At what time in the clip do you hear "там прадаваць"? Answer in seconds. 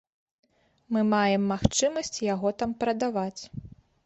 2.63-3.41